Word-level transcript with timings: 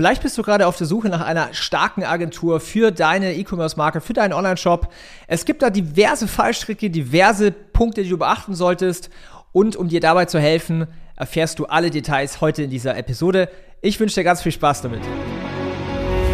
Vielleicht 0.00 0.22
bist 0.22 0.38
du 0.38 0.42
gerade 0.42 0.66
auf 0.66 0.78
der 0.78 0.86
Suche 0.86 1.10
nach 1.10 1.20
einer 1.20 1.52
starken 1.52 2.04
Agentur 2.04 2.58
für 2.60 2.90
deine 2.90 3.34
E-Commerce-Marke, 3.34 4.00
für 4.00 4.14
deinen 4.14 4.32
Online-Shop. 4.32 4.90
Es 5.26 5.44
gibt 5.44 5.60
da 5.60 5.68
diverse 5.68 6.26
Fallstricke, 6.26 6.88
diverse 6.88 7.52
Punkte, 7.52 8.02
die 8.02 8.08
du 8.08 8.16
beachten 8.16 8.54
solltest. 8.54 9.10
Und 9.52 9.76
um 9.76 9.88
dir 9.88 10.00
dabei 10.00 10.24
zu 10.24 10.40
helfen, 10.40 10.86
erfährst 11.16 11.58
du 11.58 11.66
alle 11.66 11.90
Details 11.90 12.40
heute 12.40 12.62
in 12.62 12.70
dieser 12.70 12.96
Episode. 12.96 13.50
Ich 13.82 14.00
wünsche 14.00 14.14
dir 14.14 14.24
ganz 14.24 14.40
viel 14.40 14.52
Spaß 14.52 14.80
damit. 14.80 15.02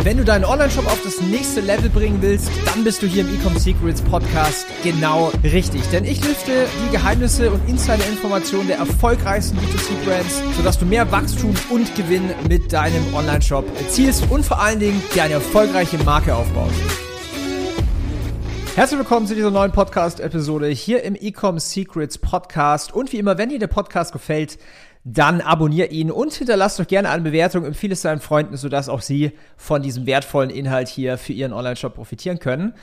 Wenn 0.07 0.19
du 0.19 0.25
deinen 0.25 0.45
Online-Shop 0.45 0.87
auf 0.87 1.03
das 1.03 1.21
nächste 1.21 1.61
Level 1.61 1.91
bringen 1.91 2.23
willst, 2.23 2.49
dann 2.67 2.85
bist 2.85 3.03
du 3.03 3.09
hier 3.09 3.23
im 3.23 3.35
Ecom 3.35 3.59
Secrets 3.59 4.01
Podcast 4.01 4.65
genau 4.85 5.33
richtig. 5.43 5.83
Denn 5.91 6.05
ich 6.05 6.25
lüfte 6.25 6.69
die 6.87 6.93
Geheimnisse 6.93 7.51
und 7.51 7.69
Insider-Informationen 7.69 8.69
der 8.69 8.77
erfolgreichsten 8.77 9.59
B2C-Brands, 9.59 10.43
sodass 10.57 10.79
du 10.79 10.87
mehr 10.87 11.11
Wachstum 11.11 11.53
und 11.71 11.93
Gewinn 11.97 12.31
mit 12.49 12.73
deinem 12.73 13.17
Online-Shop 13.17 13.67
erzielst 13.81 14.31
und 14.31 14.47
vor 14.47 14.63
allen 14.63 14.79
Dingen 14.79 15.03
dir 15.13 15.25
eine 15.25 15.35
erfolgreiche 15.35 15.99
Marke 15.99 16.37
aufbaust. 16.37 16.77
Herzlich 18.77 19.01
willkommen 19.01 19.27
zu 19.27 19.35
dieser 19.35 19.51
neuen 19.51 19.73
Podcast-Episode 19.73 20.69
hier 20.69 21.03
im 21.03 21.17
Ecom 21.17 21.59
Secrets 21.59 22.19
Podcast. 22.19 22.95
Und 22.95 23.13
wie 23.13 23.19
immer, 23.19 23.39
wenn 23.39 23.49
dir 23.49 23.59
der 23.59 23.67
Podcast 23.67 24.13
gefällt, 24.13 24.57
dann 25.09 25.41
abonnier 25.41 25.93
ihn 25.93 26.11
und 26.11 26.33
hinterlass 26.33 26.77
doch 26.77 26.87
gerne 26.89 27.11
eine 27.11 27.23
Bewertung, 27.23 27.65
empfehle 27.65 27.93
es 27.93 28.03
deinen 28.03 28.19
Freunden, 28.19 28.57
sodass 28.57 28.89
auch 28.89 29.03
sie 29.03 29.31
von 29.57 29.81
diesem 29.81 30.05
wertvollen 30.05 30.51
Inhalt 30.51 30.89
hier 30.89 31.17
für 31.17 31.33
ihren 31.33 31.53
Online-Shop 31.53 31.95
profitieren 31.95 32.41
können. 32.41 32.75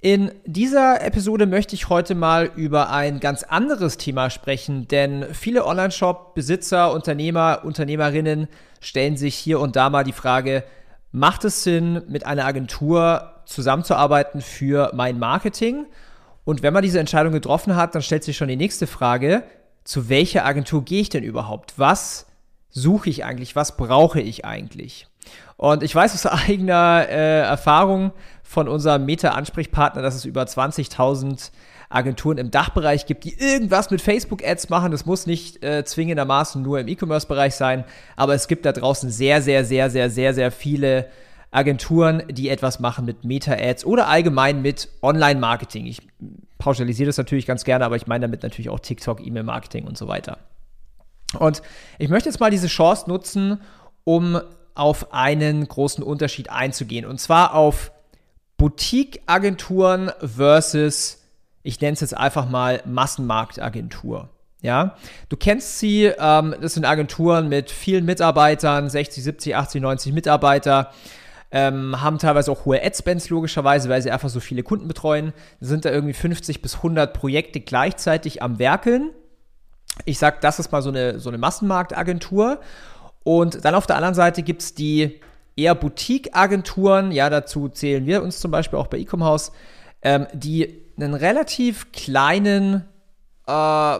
In 0.00 0.32
dieser 0.44 1.02
Episode 1.02 1.46
möchte 1.46 1.74
ich 1.74 1.88
heute 1.88 2.14
mal 2.14 2.50
über 2.56 2.90
ein 2.90 3.20
ganz 3.20 3.42
anderes 3.42 3.96
Thema 3.96 4.28
sprechen, 4.28 4.86
denn 4.88 5.24
viele 5.32 5.64
Online-Shop-Besitzer, 5.64 6.92
Unternehmer, 6.92 7.62
Unternehmerinnen 7.64 8.48
stellen 8.80 9.16
sich 9.16 9.34
hier 9.34 9.58
und 9.58 9.76
da 9.76 9.88
mal 9.88 10.04
die 10.04 10.12
Frage, 10.12 10.62
macht 11.10 11.46
es 11.46 11.64
Sinn, 11.64 12.02
mit 12.06 12.26
einer 12.26 12.44
Agentur 12.44 13.32
zusammenzuarbeiten 13.46 14.42
für 14.42 14.90
mein 14.92 15.18
Marketing? 15.18 15.86
Und 16.44 16.62
wenn 16.62 16.74
man 16.74 16.82
diese 16.82 17.00
Entscheidung 17.00 17.32
getroffen 17.32 17.76
hat, 17.76 17.94
dann 17.94 18.02
stellt 18.02 18.24
sich 18.24 18.36
schon 18.36 18.48
die 18.48 18.56
nächste 18.56 18.86
Frage, 18.86 19.42
zu 19.86 20.08
welcher 20.08 20.44
Agentur 20.44 20.84
gehe 20.84 21.00
ich 21.00 21.08
denn 21.08 21.22
überhaupt? 21.22 21.74
Was 21.76 22.26
suche 22.70 23.08
ich 23.08 23.24
eigentlich? 23.24 23.56
Was 23.56 23.76
brauche 23.76 24.20
ich 24.20 24.44
eigentlich? 24.44 25.06
Und 25.56 25.82
ich 25.82 25.94
weiß 25.94 26.12
aus 26.14 26.26
eigener 26.26 27.06
äh, 27.08 27.40
Erfahrung 27.40 28.12
von 28.42 28.68
unserem 28.68 29.06
Meta-Ansprechpartner, 29.06 30.02
dass 30.02 30.14
es 30.14 30.24
über 30.24 30.42
20.000 30.42 31.50
Agenturen 31.88 32.38
im 32.38 32.50
Dachbereich 32.50 33.06
gibt, 33.06 33.24
die 33.24 33.38
irgendwas 33.38 33.90
mit 33.90 34.02
Facebook-Ads 34.02 34.68
machen. 34.70 34.90
Das 34.90 35.06
muss 35.06 35.26
nicht 35.26 35.64
äh, 35.64 35.84
zwingendermaßen 35.84 36.60
nur 36.60 36.80
im 36.80 36.88
E-Commerce-Bereich 36.88 37.54
sein, 37.54 37.84
aber 38.16 38.34
es 38.34 38.48
gibt 38.48 38.66
da 38.66 38.72
draußen 38.72 39.08
sehr, 39.10 39.40
sehr, 39.40 39.64
sehr, 39.64 39.88
sehr, 39.88 40.10
sehr, 40.10 40.34
sehr 40.34 40.50
viele 40.50 41.08
Agenturen, 41.52 42.24
die 42.28 42.48
etwas 42.48 42.80
machen 42.80 43.04
mit 43.04 43.24
Meta-Ads 43.24 43.84
oder 43.84 44.08
allgemein 44.08 44.62
mit 44.62 44.88
Online-Marketing. 45.00 45.86
Ich 45.86 46.02
pauschalisiere 46.66 47.06
das 47.06 47.16
natürlich 47.16 47.46
ganz 47.46 47.62
gerne, 47.62 47.84
aber 47.84 47.94
ich 47.94 48.08
meine 48.08 48.22
damit 48.22 48.42
natürlich 48.42 48.70
auch 48.70 48.80
TikTok, 48.80 49.24
E-Mail-Marketing 49.24 49.86
und 49.86 49.96
so 49.96 50.08
weiter. 50.08 50.38
Und 51.38 51.62
ich 52.00 52.08
möchte 52.08 52.28
jetzt 52.28 52.40
mal 52.40 52.50
diese 52.50 52.66
Chance 52.66 53.08
nutzen, 53.08 53.60
um 54.02 54.40
auf 54.74 55.12
einen 55.12 55.68
großen 55.68 56.02
Unterschied 56.02 56.50
einzugehen. 56.50 57.06
Und 57.06 57.20
zwar 57.20 57.54
auf 57.54 57.92
Boutique-Agenturen 58.56 60.10
versus, 60.18 61.18
ich 61.62 61.80
nenne 61.80 61.92
es 61.92 62.00
jetzt 62.00 62.16
einfach 62.16 62.50
mal 62.50 62.82
Massenmarktagentur. 62.84 64.30
Ja, 64.60 64.96
du 65.28 65.36
kennst 65.36 65.78
sie, 65.78 66.06
ähm, 66.18 66.56
das 66.60 66.74
sind 66.74 66.84
Agenturen 66.84 67.48
mit 67.48 67.70
vielen 67.70 68.04
Mitarbeitern, 68.04 68.90
60, 68.90 69.22
70, 69.22 69.54
80, 69.54 69.82
90 69.82 70.12
Mitarbeiter 70.12 70.90
ähm, 71.50 72.00
haben 72.00 72.18
teilweise 72.18 72.50
auch 72.50 72.64
hohe 72.64 72.82
Ad-Spends 72.82 73.30
logischerweise, 73.30 73.88
weil 73.88 74.02
sie 74.02 74.10
einfach 74.10 74.28
so 74.28 74.40
viele 74.40 74.62
Kunden 74.62 74.88
betreuen. 74.88 75.32
Sind 75.60 75.84
da 75.84 75.90
irgendwie 75.90 76.14
50 76.14 76.62
bis 76.62 76.76
100 76.76 77.12
Projekte 77.12 77.60
gleichzeitig 77.60 78.42
am 78.42 78.58
Werkeln. 78.58 79.10
Ich 80.04 80.18
sag, 80.18 80.40
das 80.40 80.58
ist 80.58 80.72
mal 80.72 80.82
so 80.82 80.90
eine, 80.90 81.18
so 81.18 81.30
eine 81.30 81.38
Massenmarktagentur. 81.38 82.60
Und 83.22 83.64
dann 83.64 83.74
auf 83.74 83.86
der 83.86 83.96
anderen 83.96 84.14
Seite 84.14 84.42
gibt 84.42 84.62
es 84.62 84.74
die 84.74 85.20
eher 85.56 85.74
Boutique-Agenturen, 85.74 87.10
ja, 87.10 87.30
dazu 87.30 87.68
zählen 87.68 88.04
wir 88.06 88.22
uns 88.22 88.40
zum 88.40 88.50
Beispiel 88.50 88.78
auch 88.78 88.88
bei 88.88 88.98
Ecom 88.98 89.24
ähm, 90.02 90.26
die 90.34 90.82
einen 90.96 91.14
relativ 91.14 91.92
kleinen 91.92 92.84
äh, 93.46 93.98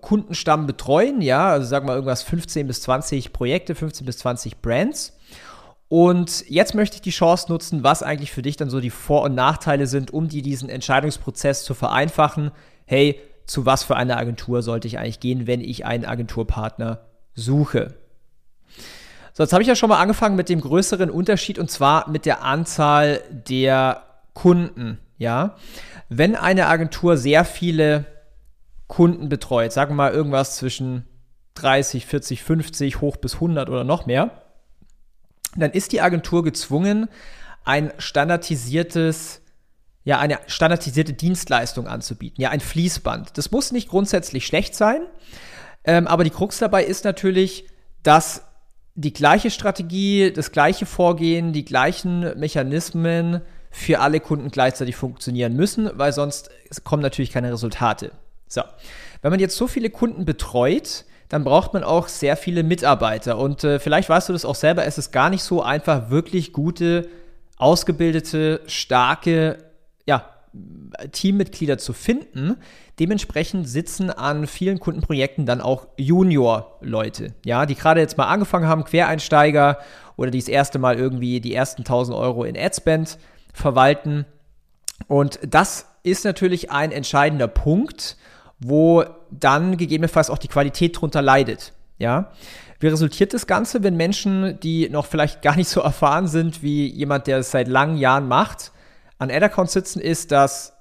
Kundenstamm 0.00 0.66
betreuen, 0.66 1.22
ja, 1.22 1.48
also 1.48 1.66
sagen 1.66 1.86
wir 1.86 1.94
irgendwas 1.94 2.22
15 2.24 2.66
bis 2.66 2.82
20 2.82 3.32
Projekte, 3.32 3.74
15 3.74 4.04
bis 4.04 4.18
20 4.18 4.58
Brands. 4.58 5.15
Und 5.88 6.44
jetzt 6.48 6.74
möchte 6.74 6.96
ich 6.96 7.02
die 7.02 7.10
Chance 7.10 7.46
nutzen, 7.48 7.84
was 7.84 8.02
eigentlich 8.02 8.32
für 8.32 8.42
dich 8.42 8.56
dann 8.56 8.70
so 8.70 8.80
die 8.80 8.90
Vor- 8.90 9.22
und 9.22 9.34
Nachteile 9.34 9.86
sind, 9.86 10.12
um 10.12 10.28
dir 10.28 10.42
diesen 10.42 10.68
Entscheidungsprozess 10.68 11.64
zu 11.64 11.74
vereinfachen. 11.74 12.50
Hey, 12.86 13.20
zu 13.46 13.66
was 13.66 13.84
für 13.84 13.96
einer 13.96 14.16
Agentur 14.16 14.62
sollte 14.62 14.88
ich 14.88 14.98
eigentlich 14.98 15.20
gehen, 15.20 15.46
wenn 15.46 15.60
ich 15.60 15.86
einen 15.86 16.04
Agenturpartner 16.04 17.06
suche? 17.34 17.94
So, 19.32 19.42
jetzt 19.42 19.52
habe 19.52 19.62
ich 19.62 19.68
ja 19.68 19.76
schon 19.76 19.90
mal 19.90 20.00
angefangen 20.00 20.34
mit 20.34 20.48
dem 20.48 20.60
größeren 20.60 21.10
Unterschied 21.10 21.58
und 21.58 21.70
zwar 21.70 22.08
mit 22.10 22.26
der 22.26 22.42
Anzahl 22.42 23.20
der 23.30 24.02
Kunden. 24.32 24.98
Ja, 25.18 25.56
wenn 26.08 26.34
eine 26.34 26.66
Agentur 26.66 27.16
sehr 27.16 27.44
viele 27.44 28.04
Kunden 28.86 29.28
betreut, 29.28 29.72
sagen 29.72 29.92
wir 29.92 29.96
mal 29.96 30.12
irgendwas 30.12 30.56
zwischen 30.56 31.06
30, 31.54 32.06
40, 32.06 32.42
50 32.42 33.00
hoch 33.00 33.16
bis 33.16 33.34
100 33.34 33.68
oder 33.68 33.84
noch 33.84 34.06
mehr, 34.06 34.30
dann 35.60 35.72
ist 35.72 35.92
die 35.92 36.00
Agentur 36.00 36.42
gezwungen, 36.44 37.08
ein 37.64 37.92
standardisiertes 37.98 39.42
ja, 40.04 40.20
eine 40.20 40.38
standardisierte 40.46 41.14
Dienstleistung 41.14 41.88
anzubieten, 41.88 42.40
ja, 42.40 42.50
ein 42.50 42.60
Fließband. 42.60 43.36
Das 43.36 43.50
muss 43.50 43.72
nicht 43.72 43.88
grundsätzlich 43.88 44.46
schlecht 44.46 44.76
sein, 44.76 45.00
ähm, 45.84 46.06
aber 46.06 46.22
die 46.22 46.30
Krux 46.30 46.58
dabei 46.58 46.84
ist 46.84 47.04
natürlich, 47.04 47.66
dass 48.04 48.44
die 48.94 49.12
gleiche 49.12 49.50
Strategie, 49.50 50.32
das 50.32 50.52
gleiche 50.52 50.86
Vorgehen, 50.86 51.52
die 51.52 51.64
gleichen 51.64 52.38
Mechanismen 52.38 53.42
für 53.72 53.98
alle 53.98 54.20
Kunden 54.20 54.50
gleichzeitig 54.50 54.94
funktionieren 54.94 55.54
müssen, 55.54 55.90
weil 55.94 56.12
sonst 56.12 56.50
kommen 56.84 57.02
natürlich 57.02 57.32
keine 57.32 57.52
Resultate. 57.52 58.12
So, 58.48 58.62
wenn 59.22 59.32
man 59.32 59.40
jetzt 59.40 59.56
so 59.56 59.66
viele 59.66 59.90
Kunden 59.90 60.24
betreut, 60.24 61.04
dann 61.28 61.44
braucht 61.44 61.72
man 61.72 61.84
auch 61.84 62.08
sehr 62.08 62.36
viele 62.36 62.62
Mitarbeiter. 62.62 63.38
Und 63.38 63.64
äh, 63.64 63.78
vielleicht 63.78 64.08
weißt 64.08 64.28
du 64.28 64.32
das 64.32 64.44
auch 64.44 64.54
selber, 64.54 64.84
es 64.84 64.98
ist 64.98 65.12
gar 65.12 65.30
nicht 65.30 65.42
so 65.42 65.62
einfach, 65.62 66.10
wirklich 66.10 66.52
gute, 66.52 67.08
ausgebildete, 67.56 68.60
starke, 68.66 69.58
ja, 70.06 70.28
Teammitglieder 71.12 71.78
zu 71.78 71.92
finden. 71.92 72.56
Dementsprechend 72.98 73.68
sitzen 73.68 74.10
an 74.10 74.46
vielen 74.46 74.80
Kundenprojekten 74.80 75.44
dann 75.44 75.60
auch 75.60 75.88
Junior-Leute, 75.98 77.34
ja, 77.44 77.66
die 77.66 77.74
gerade 77.74 78.00
jetzt 78.00 78.16
mal 78.16 78.26
angefangen 78.26 78.66
haben, 78.66 78.84
Quereinsteiger 78.84 79.78
oder 80.16 80.30
die 80.30 80.38
das 80.38 80.48
erste 80.48 80.78
Mal 80.78 80.98
irgendwie 80.98 81.40
die 81.40 81.54
ersten 81.54 81.82
1000 81.82 82.16
Euro 82.16 82.44
in 82.44 82.56
Adspend 82.56 83.18
verwalten. 83.52 84.24
Und 85.08 85.38
das 85.46 85.86
ist 86.02 86.24
natürlich 86.24 86.70
ein 86.70 86.92
entscheidender 86.92 87.48
Punkt, 87.48 88.16
wo 88.58 89.04
dann 89.30 89.76
gegebenenfalls 89.76 90.30
auch 90.30 90.38
die 90.38 90.48
Qualität 90.48 91.00
drunter 91.00 91.22
leidet. 91.22 91.72
Ja. 91.98 92.30
Wie 92.78 92.88
resultiert 92.88 93.32
das 93.32 93.46
Ganze, 93.46 93.82
wenn 93.82 93.96
Menschen, 93.96 94.60
die 94.60 94.88
noch 94.90 95.06
vielleicht 95.06 95.42
gar 95.42 95.56
nicht 95.56 95.68
so 95.68 95.80
erfahren 95.80 96.26
sind 96.26 96.62
wie 96.62 96.86
jemand, 96.86 97.26
der 97.26 97.38
es 97.38 97.50
seit 97.50 97.68
langen 97.68 97.96
Jahren 97.96 98.28
macht, 98.28 98.72
an 99.18 99.30
Ad-Accounts 99.30 99.72
sitzen, 99.72 100.00
ist, 100.00 100.30
dass 100.30 100.74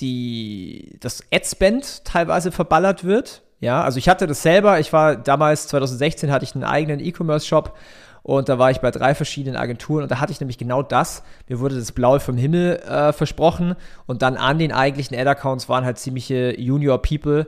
die, 0.00 0.96
das 1.00 1.24
Ad-Spend 1.32 2.04
teilweise 2.04 2.52
verballert 2.52 3.04
wird. 3.04 3.42
Ja, 3.58 3.82
also 3.82 3.98
ich 3.98 4.08
hatte 4.08 4.26
das 4.26 4.42
selber. 4.42 4.80
Ich 4.80 4.92
war 4.92 5.16
damals, 5.16 5.66
2016, 5.68 6.30
hatte 6.30 6.44
ich 6.44 6.54
einen 6.54 6.64
eigenen 6.64 7.00
E-Commerce-Shop 7.00 7.76
und 8.22 8.48
da 8.48 8.58
war 8.58 8.70
ich 8.70 8.78
bei 8.78 8.90
drei 8.90 9.14
verschiedenen 9.14 9.56
Agenturen 9.56 10.02
und 10.02 10.10
da 10.10 10.20
hatte 10.20 10.32
ich 10.32 10.40
nämlich 10.40 10.58
genau 10.58 10.82
das. 10.82 11.22
Mir 11.48 11.60
wurde 11.60 11.76
das 11.76 11.92
Blaue 11.92 12.20
vom 12.20 12.36
Himmel 12.36 12.76
äh, 12.76 13.12
versprochen 13.12 13.76
und 14.06 14.22
dann 14.22 14.36
an 14.36 14.58
den 14.58 14.72
eigentlichen 14.72 15.16
Ad-Accounts 15.16 15.68
waren 15.68 15.84
halt 15.84 15.98
ziemliche 15.98 16.58
Junior-People, 16.60 17.46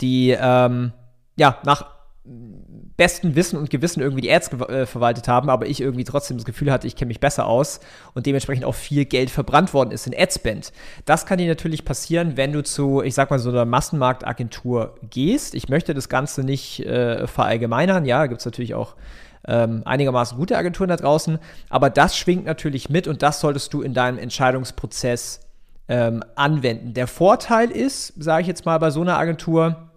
die 0.00 0.36
ähm, 0.38 0.92
ja 1.36 1.58
nach 1.64 1.94
besten 2.96 3.34
Wissen 3.34 3.58
und 3.58 3.70
Gewissen 3.70 4.00
irgendwie 4.00 4.22
die 4.22 4.32
Ads 4.32 4.52
äh, 4.52 4.86
verwaltet 4.86 5.28
haben, 5.28 5.50
aber 5.50 5.66
ich 5.66 5.80
irgendwie 5.80 6.04
trotzdem 6.04 6.38
das 6.38 6.46
Gefühl 6.46 6.72
hatte, 6.72 6.86
ich 6.86 6.96
kenne 6.96 7.08
mich 7.08 7.20
besser 7.20 7.46
aus 7.46 7.80
und 8.14 8.24
dementsprechend 8.26 8.64
auch 8.64 8.74
viel 8.74 9.04
Geld 9.04 9.30
verbrannt 9.30 9.74
worden 9.74 9.90
ist 9.90 10.06
in 10.06 10.14
Adspend. 10.16 10.72
Das 11.04 11.26
kann 11.26 11.38
dir 11.38 11.48
natürlich 11.48 11.84
passieren, 11.84 12.36
wenn 12.36 12.52
du 12.52 12.62
zu, 12.62 13.02
ich 13.02 13.14
sag 13.14 13.30
mal, 13.30 13.38
so 13.38 13.50
einer 13.50 13.64
Massenmarktagentur 13.64 14.94
gehst. 15.10 15.54
Ich 15.54 15.68
möchte 15.68 15.92
das 15.92 16.08
Ganze 16.08 16.44
nicht 16.44 16.80
äh, 16.80 17.26
verallgemeinern, 17.26 18.04
ja, 18.04 18.26
gibt 18.26 18.40
es 18.40 18.46
natürlich 18.46 18.74
auch 18.74 18.94
ähm, 19.46 19.82
einigermaßen 19.84 20.36
gute 20.36 20.56
Agenturen 20.56 20.88
da 20.88 20.96
draußen. 20.96 21.38
Aber 21.68 21.90
das 21.90 22.16
schwingt 22.16 22.44
natürlich 22.44 22.88
mit 22.88 23.08
und 23.08 23.22
das 23.22 23.40
solltest 23.40 23.72
du 23.74 23.82
in 23.82 23.94
deinem 23.94 24.18
Entscheidungsprozess 24.18 25.40
ähm, 25.88 26.22
anwenden. 26.34 26.94
Der 26.94 27.06
Vorteil 27.06 27.70
ist, 27.70 28.14
sage 28.22 28.42
ich 28.42 28.48
jetzt 28.48 28.64
mal 28.64 28.78
bei 28.78 28.90
so 28.90 29.00
einer 29.00 29.18
Agentur, 29.18 29.90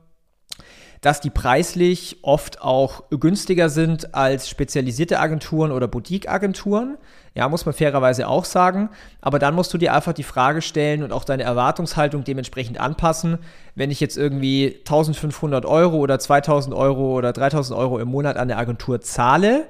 dass 1.07 1.21
die 1.21 1.29
preislich 1.29 2.17
oft 2.21 2.61
auch 2.61 3.03
günstiger 3.09 3.69
sind 3.69 4.13
als 4.13 4.49
spezialisierte 4.49 5.21
Agenturen 5.21 5.71
oder 5.71 5.87
Boutique-Agenturen. 5.87 6.97
Ja, 7.33 7.47
muss 7.47 7.65
man 7.65 7.73
fairerweise 7.73 8.27
auch 8.27 8.43
sagen. 8.43 8.89
Aber 9.21 9.39
dann 9.39 9.55
musst 9.55 9.73
du 9.73 9.77
dir 9.77 9.93
einfach 9.93 10.11
die 10.11 10.23
Frage 10.23 10.61
stellen 10.61 11.03
und 11.03 11.13
auch 11.13 11.23
deine 11.23 11.43
Erwartungshaltung 11.43 12.25
dementsprechend 12.25 12.77
anpassen. 12.81 13.37
Wenn 13.73 13.89
ich 13.89 14.01
jetzt 14.01 14.17
irgendwie 14.17 14.79
1500 14.79 15.65
Euro 15.65 15.95
oder 15.95 16.19
2000 16.19 16.75
Euro 16.75 17.13
oder 17.13 17.31
3000 17.31 17.79
Euro 17.79 17.99
im 17.99 18.09
Monat 18.09 18.35
an 18.35 18.49
der 18.49 18.57
Agentur 18.57 18.99
zahle, 18.99 19.65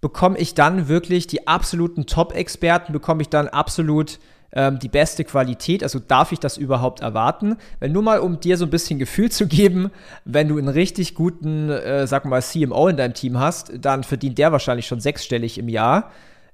bekomme 0.00 0.38
ich 0.38 0.54
dann 0.54 0.86
wirklich 0.86 1.26
die 1.26 1.48
absoluten 1.48 2.06
Top-Experten, 2.06 2.92
bekomme 2.92 3.22
ich 3.22 3.28
dann 3.28 3.48
absolut 3.48 4.20
ähm, 4.52 4.78
die 4.78 4.88
beste 4.88 5.24
Qualität? 5.24 5.82
Also 5.82 5.98
darf 5.98 6.32
ich 6.32 6.40
das 6.40 6.56
überhaupt 6.56 7.00
erwarten? 7.00 7.56
Wenn 7.78 7.92
nur 7.92 8.02
mal, 8.02 8.20
um 8.20 8.40
dir 8.40 8.56
so 8.56 8.64
ein 8.64 8.70
bisschen 8.70 8.98
Gefühl 8.98 9.30
zu 9.30 9.46
geben, 9.46 9.90
wenn 10.24 10.48
du 10.48 10.58
einen 10.58 10.68
richtig 10.68 11.14
guten, 11.14 11.70
äh, 11.70 12.06
sag 12.06 12.24
mal, 12.24 12.42
CMO 12.42 12.88
in 12.88 12.96
deinem 12.96 13.14
Team 13.14 13.38
hast, 13.38 13.72
dann 13.80 14.04
verdient 14.04 14.38
der 14.38 14.52
wahrscheinlich 14.52 14.86
schon 14.86 15.00
sechsstellig 15.00 15.58
im 15.58 15.68
Jahr, 15.68 16.10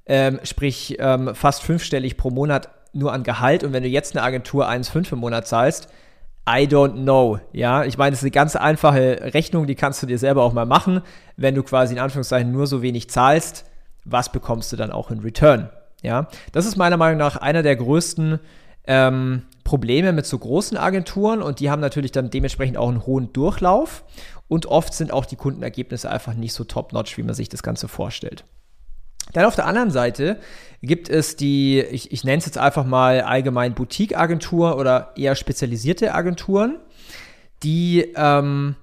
ähm, 0.06 0.40
sprich 0.42 0.96
ähm, 0.98 1.34
fast 1.34 1.62
fünfstellig 1.62 2.16
pro 2.16 2.30
Monat 2.30 2.68
nur 2.92 3.12
an 3.12 3.22
Gehalt. 3.22 3.64
Und 3.64 3.72
wenn 3.72 3.82
du 3.82 3.88
jetzt 3.88 4.16
eine 4.16 4.24
Agentur 4.24 4.68
1,5 4.68 5.12
im 5.12 5.18
Monat 5.18 5.46
zahlst, 5.46 5.88
I 6.48 6.62
don't 6.68 7.02
know. 7.02 7.40
Ja, 7.52 7.84
ich 7.84 7.98
meine, 7.98 8.12
das 8.12 8.20
ist 8.20 8.24
eine 8.24 8.30
ganz 8.30 8.54
einfache 8.54 9.34
Rechnung, 9.34 9.66
die 9.66 9.74
kannst 9.74 10.02
du 10.02 10.06
dir 10.06 10.18
selber 10.18 10.44
auch 10.44 10.52
mal 10.52 10.64
machen. 10.64 11.02
Wenn 11.36 11.56
du 11.56 11.64
quasi 11.64 11.94
in 11.94 12.00
Anführungszeichen 12.00 12.52
nur 12.52 12.68
so 12.68 12.82
wenig 12.82 13.10
zahlst, 13.10 13.64
was 14.04 14.30
bekommst 14.30 14.72
du 14.72 14.76
dann 14.76 14.92
auch 14.92 15.10
in 15.10 15.18
Return? 15.18 15.70
Ja, 16.06 16.28
das 16.52 16.66
ist 16.66 16.76
meiner 16.76 16.96
Meinung 16.96 17.18
nach 17.18 17.34
einer 17.34 17.64
der 17.64 17.74
größten 17.74 18.38
ähm, 18.86 19.42
Probleme 19.64 20.12
mit 20.12 20.24
so 20.24 20.38
großen 20.38 20.78
Agenturen 20.78 21.42
und 21.42 21.58
die 21.58 21.68
haben 21.68 21.80
natürlich 21.80 22.12
dann 22.12 22.30
dementsprechend 22.30 22.76
auch 22.76 22.88
einen 22.88 23.04
hohen 23.04 23.32
Durchlauf 23.32 24.04
und 24.46 24.66
oft 24.66 24.94
sind 24.94 25.12
auch 25.12 25.26
die 25.26 25.34
Kundenergebnisse 25.34 26.08
einfach 26.08 26.34
nicht 26.34 26.52
so 26.52 26.62
top-notch, 26.62 27.18
wie 27.18 27.24
man 27.24 27.34
sich 27.34 27.48
das 27.48 27.64
Ganze 27.64 27.88
vorstellt. 27.88 28.44
Dann 29.32 29.46
auf 29.46 29.56
der 29.56 29.66
anderen 29.66 29.90
Seite 29.90 30.38
gibt 30.80 31.08
es 31.08 31.34
die, 31.34 31.80
ich, 31.80 32.12
ich 32.12 32.22
nenne 32.22 32.38
es 32.38 32.46
jetzt 32.46 32.58
einfach 32.58 32.86
mal 32.86 33.22
allgemein 33.22 33.74
Boutique-Agentur 33.74 34.78
oder 34.78 35.12
eher 35.16 35.34
spezialisierte 35.34 36.14
Agenturen, 36.14 36.78
die 37.64 38.12
ähm, 38.14 38.76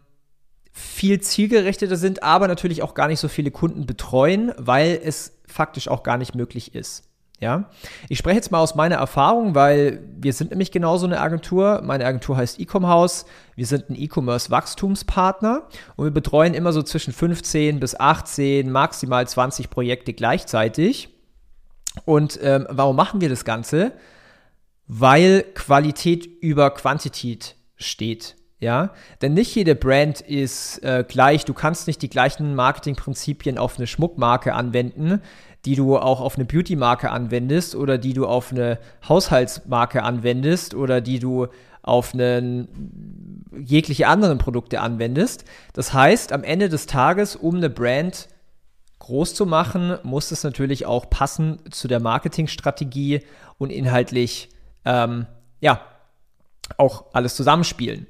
viel 0.73 1.21
zielgerichteter 1.21 1.95
sind, 1.95 2.21
aber 2.21 2.49
natürlich 2.49 2.83
auch 2.83 2.95
gar 2.95 3.07
nicht 3.07 3.21
so 3.21 3.29
viele 3.29 3.51
Kunden 3.51 3.85
betreuen, 3.85 4.51
weil 4.57 4.99
es 5.01 5.39
faktisch 5.47 5.87
auch 5.87 6.03
gar 6.03 6.17
nicht 6.17 6.35
möglich 6.35 6.75
ist. 6.75 7.12
Ja, 7.43 7.69
ich 8.07 8.19
spreche 8.19 8.37
jetzt 8.37 8.51
mal 8.51 8.59
aus 8.61 8.73
meiner 8.73 8.95
Erfahrung, 8.95 9.53
weil 9.53 10.01
wir 10.15 10.31
sind 10.31 10.51
nämlich 10.51 10.71
genauso 10.71 11.05
eine 11.05 11.19
Agentur. 11.19 11.81
Meine 11.83 12.05
Agentur 12.05 12.37
heißt 12.37 12.57
Ecom 12.57 12.87
House. 12.87 13.25
Wir 13.57 13.65
sind 13.65 13.89
ein 13.89 13.95
E-Commerce 14.01 14.49
Wachstumspartner 14.49 15.67
und 15.97 16.05
wir 16.05 16.11
betreuen 16.11 16.53
immer 16.53 16.71
so 16.71 16.81
zwischen 16.83 17.11
15 17.11 17.81
bis 17.81 17.99
18, 17.99 18.71
maximal 18.71 19.27
20 19.27 19.69
Projekte 19.69 20.13
gleichzeitig. 20.13 21.09
Und 22.05 22.39
ähm, 22.41 22.65
warum 22.69 22.95
machen 22.95 23.19
wir 23.19 23.27
das 23.27 23.43
Ganze? 23.43 23.91
Weil 24.87 25.43
Qualität 25.53 26.25
über 26.25 26.69
Quantität 26.69 27.57
steht. 27.75 28.37
Ja, 28.61 28.91
denn 29.21 29.33
nicht 29.33 29.53
jede 29.53 29.75
Brand 29.75 30.21
ist 30.21 30.81
äh, 30.81 31.03
gleich. 31.05 31.43
Du 31.43 31.53
kannst 31.53 31.87
nicht 31.87 32.01
die 32.01 32.09
gleichen 32.09 32.55
Marketingprinzipien 32.55 33.57
auf 33.57 33.77
eine 33.77 33.87
Schmuckmarke 33.87 34.53
anwenden, 34.53 35.21
die 35.65 35.75
du 35.75 35.97
auch 35.97 36.19
auf 36.19 36.35
eine 36.35 36.45
Beauty-Marke 36.45 37.09
anwendest 37.09 37.75
oder 37.75 37.97
die 37.97 38.13
du 38.13 38.25
auf 38.25 38.51
eine 38.51 38.79
Haushaltsmarke 39.07 40.03
anwendest 40.03 40.75
oder 40.75 41.01
die 41.01 41.19
du 41.19 41.47
auf 41.81 42.13
einen, 42.13 43.43
jegliche 43.63 44.07
anderen 44.07 44.37
Produkte 44.37 44.81
anwendest. 44.81 45.45
Das 45.73 45.93
heißt, 45.93 46.31
am 46.31 46.43
Ende 46.43 46.69
des 46.69 46.85
Tages, 46.85 47.35
um 47.35 47.55
eine 47.55 47.69
Brand 47.69 48.29
groß 48.99 49.35
zu 49.35 49.45
machen, 49.45 49.97
muss 50.03 50.31
es 50.31 50.43
natürlich 50.43 50.85
auch 50.85 51.09
passen 51.09 51.59
zu 51.69 51.87
der 51.87 51.99
Marketingstrategie 51.99 53.21
und 53.57 53.69
inhaltlich 53.69 54.49
ähm, 54.85 55.27
ja 55.59 55.81
auch 56.77 57.05
alles 57.13 57.35
zusammenspielen. 57.35 58.07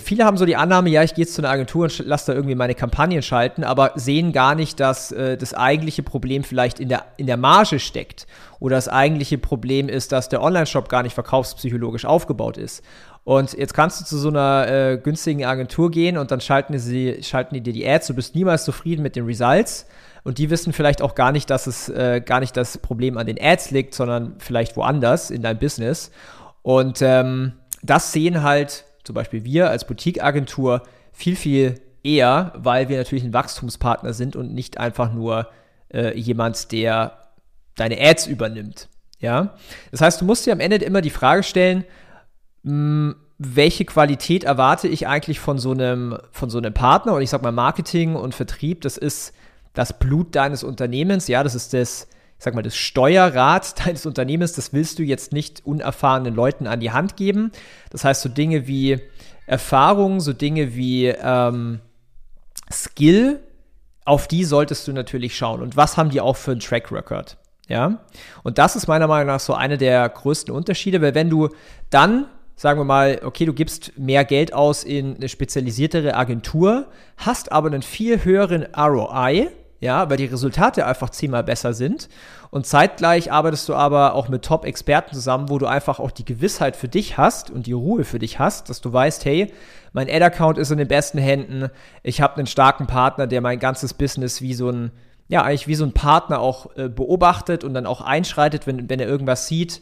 Viele 0.00 0.24
haben 0.24 0.38
so 0.38 0.46
die 0.46 0.56
Annahme, 0.56 0.88
ja, 0.88 1.02
ich 1.02 1.14
gehe 1.14 1.24
jetzt 1.24 1.34
zu 1.34 1.42
einer 1.42 1.50
Agentur 1.50 1.84
und 1.84 1.98
lasse 1.98 2.32
da 2.32 2.32
irgendwie 2.32 2.54
meine 2.54 2.74
Kampagnen 2.74 3.20
schalten, 3.20 3.62
aber 3.62 3.92
sehen 3.94 4.32
gar 4.32 4.54
nicht, 4.54 4.80
dass 4.80 5.12
äh, 5.12 5.36
das 5.36 5.52
eigentliche 5.52 6.02
Problem 6.02 6.44
vielleicht 6.44 6.80
in 6.80 6.88
der, 6.88 7.04
in 7.18 7.26
der 7.26 7.36
Marge 7.36 7.78
steckt. 7.78 8.26
Oder 8.58 8.76
das 8.76 8.88
eigentliche 8.88 9.36
Problem 9.36 9.90
ist, 9.90 10.12
dass 10.12 10.30
der 10.30 10.42
Online-Shop 10.42 10.88
gar 10.88 11.02
nicht 11.02 11.12
verkaufspsychologisch 11.12 12.06
aufgebaut 12.06 12.56
ist. 12.56 12.82
Und 13.24 13.52
jetzt 13.52 13.74
kannst 13.74 14.00
du 14.00 14.04
zu 14.06 14.16
so 14.16 14.28
einer 14.28 14.66
äh, 14.66 14.98
günstigen 14.98 15.44
Agentur 15.44 15.90
gehen 15.90 16.16
und 16.16 16.30
dann 16.30 16.40
schalten, 16.40 16.78
sie, 16.78 17.18
schalten 17.22 17.54
die 17.54 17.60
dir 17.60 17.74
die 17.74 17.86
Ads, 17.86 18.06
du 18.06 18.14
bist 18.14 18.34
niemals 18.34 18.64
zufrieden 18.64 19.02
mit 19.02 19.14
den 19.14 19.26
Results. 19.26 19.86
Und 20.24 20.38
die 20.38 20.48
wissen 20.48 20.72
vielleicht 20.72 21.02
auch 21.02 21.14
gar 21.14 21.32
nicht, 21.32 21.50
dass 21.50 21.66
es 21.66 21.88
äh, 21.90 22.22
gar 22.24 22.40
nicht 22.40 22.56
das 22.56 22.78
Problem 22.78 23.18
an 23.18 23.26
den 23.26 23.36
Ads 23.40 23.72
liegt, 23.72 23.94
sondern 23.94 24.36
vielleicht 24.38 24.76
woanders 24.76 25.30
in 25.30 25.42
deinem 25.42 25.58
Business. 25.58 26.10
Und 26.62 27.02
ähm, 27.02 27.52
das 27.82 28.12
sehen 28.12 28.42
halt 28.42 28.85
zum 29.06 29.14
Beispiel 29.14 29.44
wir 29.44 29.70
als 29.70 29.86
Boutique-Agentur 29.86 30.82
viel, 31.12 31.36
viel 31.36 31.80
eher, 32.02 32.52
weil 32.56 32.88
wir 32.88 32.98
natürlich 32.98 33.24
ein 33.24 33.32
Wachstumspartner 33.32 34.12
sind 34.12 34.36
und 34.36 34.52
nicht 34.52 34.78
einfach 34.78 35.12
nur 35.12 35.48
äh, 35.92 36.18
jemand, 36.18 36.72
der 36.72 37.18
deine 37.76 38.00
Ads 38.00 38.26
übernimmt. 38.26 38.88
Ja, 39.18 39.54
das 39.90 40.00
heißt, 40.00 40.20
du 40.20 40.24
musst 40.24 40.44
dir 40.44 40.52
am 40.52 40.60
Ende 40.60 40.76
immer 40.76 41.00
die 41.00 41.10
Frage 41.10 41.42
stellen, 41.42 41.84
mh, 42.62 42.72
hm, 42.72 43.16
welche 43.38 43.84
Qualität 43.84 44.44
erwarte 44.44 44.88
ich 44.88 45.06
eigentlich 45.06 45.40
von 45.40 45.58
so 45.58 45.72
einem, 45.72 46.16
von 46.30 46.48
so 46.48 46.56
einem 46.56 46.72
Partner? 46.72 47.12
Und 47.14 47.22
ich 47.22 47.28
sag 47.28 47.42
mal, 47.42 47.52
Marketing 47.52 48.14
und 48.14 48.34
Vertrieb, 48.34 48.80
das 48.80 48.96
ist 48.96 49.34
das 49.74 49.98
Blut 49.98 50.34
deines 50.34 50.64
Unternehmens. 50.64 51.28
Ja, 51.28 51.44
das 51.44 51.54
ist 51.54 51.74
das, 51.74 52.08
ich 52.38 52.44
sag 52.44 52.54
mal, 52.54 52.62
das 52.62 52.76
Steuerrad 52.76 53.86
deines 53.86 54.06
Unternehmens, 54.06 54.52
das 54.52 54.72
willst 54.72 54.98
du 54.98 55.02
jetzt 55.02 55.32
nicht 55.32 55.64
unerfahrenen 55.64 56.34
Leuten 56.34 56.66
an 56.66 56.80
die 56.80 56.92
Hand 56.92 57.16
geben. 57.16 57.50
Das 57.90 58.04
heißt, 58.04 58.22
so 58.22 58.28
Dinge 58.28 58.66
wie 58.66 59.00
Erfahrung, 59.46 60.20
so 60.20 60.32
Dinge 60.32 60.74
wie 60.74 61.06
ähm, 61.06 61.80
Skill, 62.70 63.40
auf 64.04 64.28
die 64.28 64.44
solltest 64.44 64.86
du 64.86 64.92
natürlich 64.92 65.36
schauen. 65.36 65.62
Und 65.62 65.76
was 65.76 65.96
haben 65.96 66.10
die 66.10 66.20
auch 66.20 66.36
für 66.36 66.52
einen 66.52 66.60
Track 66.60 66.92
Record? 66.92 67.36
Ja, 67.68 68.04
und 68.44 68.58
das 68.58 68.76
ist 68.76 68.86
meiner 68.86 69.08
Meinung 69.08 69.26
nach 69.26 69.40
so 69.40 69.54
eine 69.54 69.76
der 69.76 70.08
größten 70.08 70.54
Unterschiede, 70.54 71.02
weil 71.02 71.16
wenn 71.16 71.28
du 71.28 71.48
dann 71.90 72.26
sagen 72.56 72.80
wir 72.80 72.84
mal, 72.84 73.20
okay, 73.22 73.44
du 73.44 73.52
gibst 73.52 73.92
mehr 73.98 74.24
Geld 74.24 74.54
aus 74.54 74.82
in 74.82 75.16
eine 75.16 75.28
spezialisiertere 75.28 76.14
Agentur, 76.14 76.86
hast 77.18 77.52
aber 77.52 77.68
einen 77.68 77.82
viel 77.82 78.24
höheren 78.24 78.66
ROI, 78.74 79.48
ja, 79.86 80.10
weil 80.10 80.16
die 80.16 80.26
Resultate 80.26 80.84
einfach 80.84 81.10
zehnmal 81.10 81.44
besser 81.44 81.72
sind. 81.72 82.08
Und 82.50 82.66
zeitgleich 82.66 83.30
arbeitest 83.30 83.68
du 83.68 83.74
aber 83.74 84.14
auch 84.14 84.28
mit 84.28 84.44
Top-Experten 84.44 85.14
zusammen, 85.14 85.48
wo 85.48 85.58
du 85.58 85.66
einfach 85.66 86.00
auch 86.00 86.10
die 86.10 86.24
Gewissheit 86.24 86.76
für 86.76 86.88
dich 86.88 87.16
hast 87.16 87.50
und 87.50 87.66
die 87.66 87.72
Ruhe 87.72 88.04
für 88.04 88.18
dich 88.18 88.38
hast, 88.38 88.68
dass 88.68 88.80
du 88.80 88.92
weißt, 88.92 89.24
hey, 89.24 89.52
mein 89.92 90.10
Ad-Account 90.10 90.58
ist 90.58 90.72
in 90.72 90.78
den 90.78 90.88
besten 90.88 91.18
Händen, 91.18 91.70
ich 92.02 92.20
habe 92.20 92.36
einen 92.36 92.48
starken 92.48 92.86
Partner, 92.86 93.26
der 93.26 93.40
mein 93.40 93.60
ganzes 93.60 93.94
Business 93.94 94.42
wie 94.42 94.54
so 94.54 94.70
ein, 94.70 94.90
ja, 95.28 95.42
eigentlich 95.42 95.68
wie 95.68 95.76
so 95.76 95.84
ein 95.84 95.92
Partner 95.92 96.40
auch 96.40 96.76
äh, 96.76 96.88
beobachtet 96.88 97.62
und 97.62 97.72
dann 97.72 97.86
auch 97.86 98.00
einschreitet, 98.00 98.66
wenn, 98.66 98.90
wenn 98.90 99.00
er 99.00 99.06
irgendwas 99.06 99.46
sieht, 99.46 99.80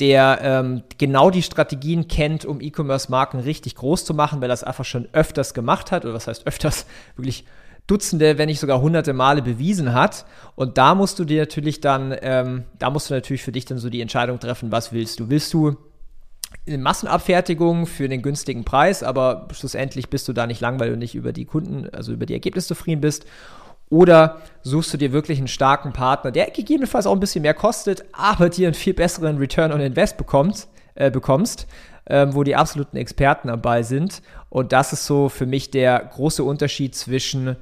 der 0.00 0.38
ähm, 0.42 0.82
genau 0.96 1.30
die 1.30 1.42
Strategien 1.42 2.08
kennt, 2.08 2.46
um 2.46 2.62
E-Commerce-Marken 2.62 3.40
richtig 3.40 3.76
groß 3.76 4.06
zu 4.06 4.14
machen, 4.14 4.40
weil 4.40 4.48
das 4.48 4.64
einfach 4.64 4.86
schon 4.86 5.08
öfters 5.12 5.52
gemacht 5.52 5.92
hat, 5.92 6.04
oder 6.06 6.14
was 6.14 6.26
heißt 6.26 6.46
öfters, 6.46 6.86
wirklich 7.16 7.44
Dutzende, 7.86 8.38
wenn 8.38 8.48
nicht 8.48 8.60
sogar 8.60 8.80
hunderte 8.80 9.12
Male 9.12 9.42
bewiesen 9.42 9.92
hat. 9.92 10.24
Und 10.54 10.78
da 10.78 10.94
musst 10.94 11.18
du 11.18 11.24
dir 11.24 11.42
natürlich 11.42 11.80
dann, 11.80 12.14
ähm, 12.22 12.64
da 12.78 12.90
musst 12.90 13.10
du 13.10 13.14
natürlich 13.14 13.42
für 13.42 13.52
dich 13.52 13.64
dann 13.64 13.78
so 13.78 13.90
die 13.90 14.00
Entscheidung 14.00 14.38
treffen, 14.38 14.72
was 14.72 14.92
willst 14.92 15.20
du? 15.20 15.28
Willst 15.28 15.52
du 15.52 15.76
eine 16.66 16.78
Massenabfertigung 16.78 17.86
für 17.86 18.08
den 18.08 18.22
günstigen 18.22 18.64
Preis, 18.64 19.02
aber 19.02 19.48
schlussendlich 19.52 20.10
bist 20.10 20.28
du 20.28 20.32
da 20.32 20.46
nicht 20.46 20.60
lang, 20.60 20.78
weil 20.78 20.90
du 20.90 20.96
nicht 20.96 21.14
über 21.14 21.32
die 21.32 21.44
Kunden, 21.44 21.88
also 21.92 22.12
über 22.12 22.26
die 22.26 22.34
Ergebnisse 22.34 22.68
zufrieden 22.68 23.00
bist? 23.00 23.26
Oder 23.90 24.40
suchst 24.62 24.94
du 24.94 24.96
dir 24.96 25.12
wirklich 25.12 25.38
einen 25.38 25.48
starken 25.48 25.92
Partner, 25.92 26.30
der 26.30 26.50
gegebenenfalls 26.50 27.06
auch 27.06 27.12
ein 27.12 27.20
bisschen 27.20 27.42
mehr 27.42 27.52
kostet, 27.52 28.04
aber 28.12 28.48
dir 28.48 28.68
einen 28.68 28.74
viel 28.74 28.94
besseren 28.94 29.36
Return 29.38 29.72
on 29.72 29.80
Invest 29.80 30.16
bekommt, 30.16 30.68
äh, 30.94 31.10
bekommst, 31.10 31.66
ähm, 32.06 32.34
wo 32.34 32.42
die 32.42 32.56
absoluten 32.56 32.96
Experten 32.96 33.48
dabei 33.48 33.82
sind. 33.82 34.22
Und 34.48 34.72
das 34.72 34.92
ist 34.94 35.04
so 35.04 35.28
für 35.28 35.46
mich 35.46 35.70
der 35.70 35.98
große 35.98 36.42
Unterschied 36.42 36.94
zwischen 36.94 37.56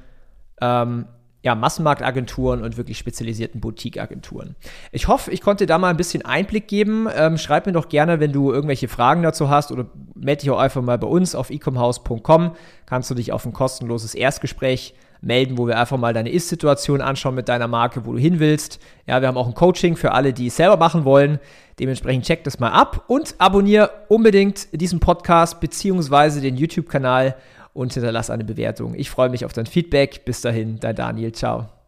ähm, 0.61 1.05
ja, 1.43 1.55
Massenmarktagenturen 1.55 2.61
und 2.61 2.77
wirklich 2.77 2.99
spezialisierten 2.99 3.61
Boutique-Agenturen. 3.61 4.55
Ich 4.91 5.07
hoffe, 5.07 5.31
ich 5.31 5.41
konnte 5.41 5.65
da 5.65 5.79
mal 5.79 5.89
ein 5.89 5.97
bisschen 5.97 6.23
Einblick 6.23 6.67
geben. 6.67 7.07
Ähm, 7.13 7.37
schreib 7.37 7.65
mir 7.65 7.71
doch 7.71 7.89
gerne, 7.89 8.19
wenn 8.19 8.31
du 8.31 8.51
irgendwelche 8.51 8.87
Fragen 8.87 9.23
dazu 9.23 9.49
hast 9.49 9.71
oder 9.71 9.87
melde 10.13 10.41
dich 10.41 10.51
auch 10.51 10.59
einfach 10.59 10.83
mal 10.83 10.99
bei 10.99 11.07
uns 11.07 11.33
auf 11.33 11.49
ecomhouse.com. 11.49 12.51
Kannst 12.85 13.09
du 13.09 13.15
dich 13.15 13.31
auf 13.31 13.45
ein 13.45 13.53
kostenloses 13.53 14.13
Erstgespräch 14.13 14.93
melden, 15.21 15.57
wo 15.57 15.67
wir 15.67 15.79
einfach 15.79 15.97
mal 15.97 16.13
deine 16.13 16.31
Ist-Situation 16.31 17.01
anschauen 17.01 17.35
mit 17.35 17.47
deiner 17.47 17.67
Marke, 17.67 18.05
wo 18.05 18.13
du 18.13 18.17
hin 18.19 18.39
willst. 18.39 18.79
Ja, 19.07 19.21
wir 19.21 19.27
haben 19.27 19.37
auch 19.37 19.47
ein 19.47 19.53
Coaching 19.53 19.95
für 19.95 20.11
alle, 20.11 20.33
die 20.33 20.47
es 20.47 20.55
selber 20.55 20.77
machen 20.77 21.05
wollen. 21.05 21.39
Dementsprechend 21.79 22.25
check 22.25 22.43
das 22.43 22.59
mal 22.59 22.71
ab 22.71 23.05
und 23.07 23.35
abonniere 23.39 23.89
unbedingt 24.09 24.67
diesen 24.79 24.99
Podcast 24.99 25.59
beziehungsweise 25.59 26.41
den 26.41 26.57
YouTube-Kanal 26.57 27.35
und 27.73 27.93
hinterlass 27.93 28.29
eine 28.29 28.43
Bewertung. 28.43 28.95
Ich 28.95 29.09
freue 29.09 29.29
mich 29.29 29.45
auf 29.45 29.53
dein 29.53 29.65
Feedback. 29.65 30.25
Bis 30.25 30.41
dahin, 30.41 30.79
dein 30.79 30.95
Daniel. 30.95 31.31
Ciao. 31.31 31.80